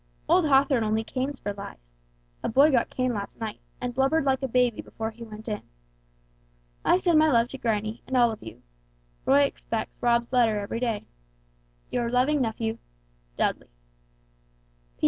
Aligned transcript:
Old 0.27 0.47
Hawthorn 0.47 0.83
only 0.83 1.03
canes 1.03 1.37
for 1.39 1.53
lies. 1.53 1.99
A 2.41 2.49
boy 2.49 2.71
got 2.71 2.89
caned 2.89 3.13
last 3.13 3.39
night, 3.39 3.59
and 3.79 3.93
blubbered 3.93 4.25
like 4.25 4.41
a 4.41 4.47
baby 4.47 4.81
before 4.81 5.11
he 5.11 5.21
went 5.23 5.47
in. 5.47 5.61
I 6.83 6.97
send 6.97 7.19
my 7.19 7.29
love 7.29 7.49
to 7.49 7.59
granny, 7.59 8.01
and 8.07 8.17
all 8.17 8.31
of 8.31 8.41
you. 8.41 8.63
Roy 9.27 9.41
expects 9.41 9.99
Rob's 10.01 10.33
letter 10.33 10.57
every 10.59 10.79
day. 10.79 11.05
"Your 11.91 12.09
loving 12.09 12.41
nephew 12.41 12.79
"DUDLEY. 13.35 13.69